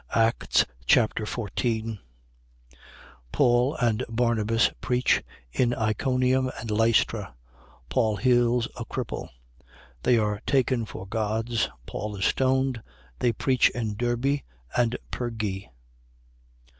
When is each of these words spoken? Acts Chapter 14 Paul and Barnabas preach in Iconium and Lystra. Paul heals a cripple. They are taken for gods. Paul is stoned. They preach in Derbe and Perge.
Acts 0.15 0.65
Chapter 0.87 1.27
14 1.27 1.99
Paul 3.31 3.75
and 3.75 4.03
Barnabas 4.09 4.71
preach 4.81 5.21
in 5.51 5.75
Iconium 5.75 6.49
and 6.59 6.71
Lystra. 6.71 7.35
Paul 7.87 8.15
heals 8.15 8.67
a 8.75 8.83
cripple. 8.83 9.29
They 10.01 10.17
are 10.17 10.41
taken 10.47 10.87
for 10.87 11.05
gods. 11.05 11.69
Paul 11.85 12.15
is 12.15 12.25
stoned. 12.25 12.81
They 13.19 13.31
preach 13.31 13.69
in 13.69 13.95
Derbe 13.95 14.39
and 14.75 14.97
Perge. 15.11 15.69